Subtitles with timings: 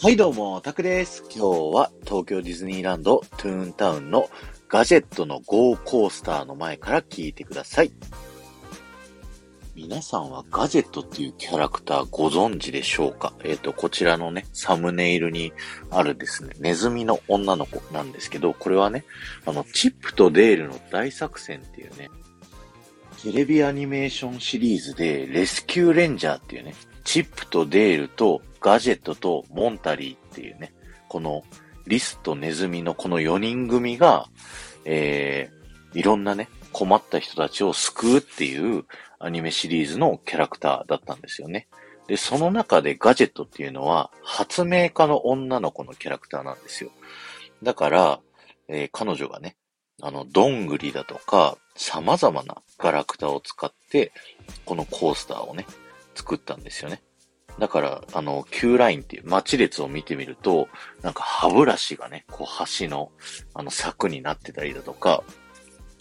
[0.00, 1.24] はいどうも、タクです。
[1.24, 4.30] 今日は東京ディズニーランドトゥーンタウンの
[4.68, 7.90] ガジェットの GO コースターの前から聞いてください。
[9.74, 13.32] 皆さんはガジェットっていうキャラクターご存知でしょうか？
[13.42, 15.52] えっ、ー、と、こちらのね、サムネイルに
[15.90, 19.04] あるですね、ネズミの女の子なんですけど、これはね、
[19.46, 22.08] あの、チップとデールの大作戦っていうね、
[23.24, 30.72] テレビアニメーションシリーズで、レスキューレンジャーっていうね、チップとデールとガジェットとモンタリーっていうね、
[31.08, 31.42] この
[31.86, 34.28] リスとネズミのこの4人組が、
[34.84, 38.84] えー、いろんなね、困った人たちを救うっていう
[39.18, 41.68] アニメシリーズのキャラクターだったんですよね。
[42.06, 46.90] で、その中でガジェットっていうのは発明家の女の子のキャラクターなんですよ。
[47.62, 48.20] だから、
[48.68, 49.56] えー、彼女がね、
[50.00, 54.12] あの、どんぐりだとか、様々なガラクタを使って、
[54.64, 55.66] このコースターをね、
[56.14, 57.02] 作ったんですよね。
[57.58, 60.68] だから、あの、Q ラインっていう待ち列を見てみると、
[61.02, 63.10] なんか歯ブラシがね、こう橋の、
[63.54, 65.24] あの柵になってたりだとか、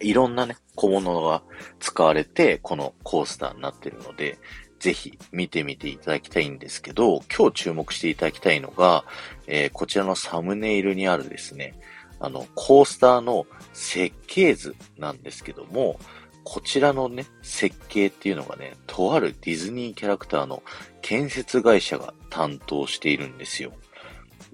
[0.00, 1.42] いろんなね、小物が
[1.80, 4.38] 使われて、このコースターになってるので、
[4.78, 9.04] ぜひ見てみていただきたいんですけど、今日注目していただきたいのが、
[9.46, 11.74] えー、こちらのサムネイルにあるですね、
[12.20, 15.98] あの、コースターの設計図なんですけども、
[16.44, 20.62] こちらのね、設計っていうのがね、とあるディズニーキャラクターの
[21.02, 23.72] 建設会社が担当しているんですよ。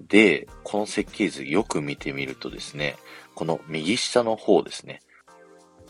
[0.07, 2.97] で、この設計図よく見てみるとですね、
[3.35, 5.01] この右下の方ですね、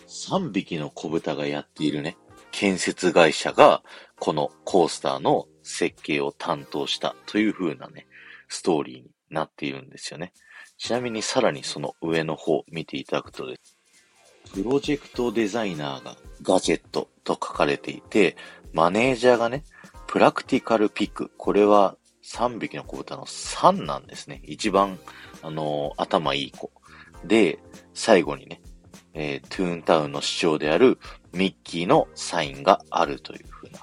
[0.08, 2.18] 3匹の子豚がやっているね、
[2.52, 3.84] 建設会社が、
[4.20, 8.08] このコースターの設計を担当したという風なね、
[8.48, 10.34] ストーリーになっているんですよね。
[10.78, 13.77] ちなみにさらにその上の方見ていただくとです。
[14.53, 18.36] プロジェクトデザイナーがガジェットと書かれていて、
[18.73, 19.64] マネージャーがね、
[20.08, 21.31] プラクティカルピック。
[21.38, 24.42] これは3匹の子豚の3なんですね。
[24.44, 25.00] 一番、
[25.41, 26.72] あのー、頭いい子。
[27.25, 27.59] で、
[27.94, 28.62] 最後にね、
[29.13, 31.00] えー、トゥーンタウンの市長である
[31.34, 33.80] ミッキーのサインがあるという風な、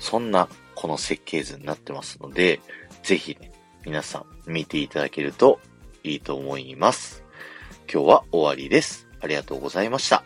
[0.00, 2.60] そんなこの設計図になってますので、
[3.02, 3.52] ぜひね、
[3.84, 5.60] 皆さん見ていただけると
[6.02, 7.22] いいと思います。
[7.92, 9.06] 今日は終わりです。
[9.24, 10.22] ありがとうございました。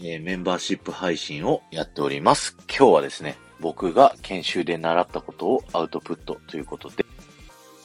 [0.00, 2.56] えー、メンバーシップ配信をやっております。
[2.68, 7.04] 今日はですね、僕が研修で習ったことをアウトプットということで、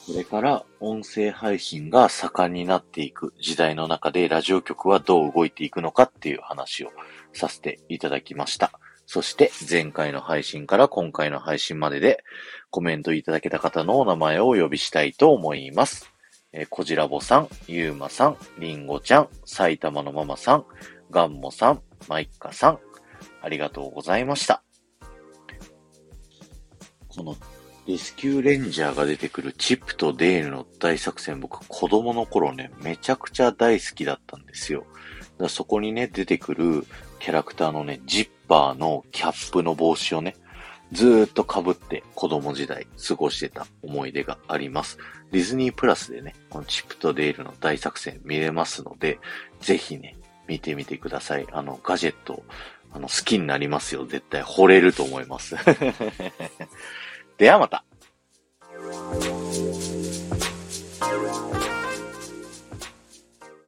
[0.08, 6.90] これから音声配信が盛んになっていく時代の中でラジオ局はどう動いていくのかっていう話を
[7.32, 8.72] させていただきました。
[9.06, 12.24] そして前回の配信から今回の配信までで
[12.70, 16.12] コメントいただけた方のお名前をお呼びしたいと思います。
[16.52, 20.64] えー、こじらぼさん、ゆうまさん、りんごちゃん、埼玉のママさん、
[21.10, 22.78] がんもさん、まいっかさん、
[23.42, 24.62] ありがとうございました。
[27.08, 27.36] この
[27.86, 34.86] レスキューレンジャーが出てくるチップとデールの大作戦、僕子供の頃ね、めちゃくちゃ大好きだったんですよ。
[35.38, 36.86] だそこにね、出てくる
[37.18, 40.34] キャラクターのね、ジッパーのキャップの帽子をね、
[40.92, 44.98] ずっと被って子供時代過ごしてた思い出があります。
[45.30, 49.18] ディズニープラスでね、このチップとデールの大作戦見れますので、
[49.60, 50.16] ぜひね、
[50.46, 51.46] 見てみてください。
[51.52, 52.42] あの、ガジェット、
[52.92, 54.06] あの、好きになりますよ。
[54.06, 55.56] 絶対惚れると思います。
[57.36, 57.84] ではまた。